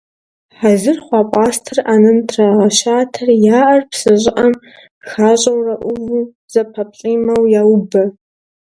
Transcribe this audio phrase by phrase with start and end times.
[0.57, 4.53] Хьэзыр хъуа пӏастэр ӏэнэм трагъэщатэри я ӏэр псы щӏыӏэм
[5.09, 8.03] хащӏэурэ ӏуву, зэпэплӏимэу яубэ.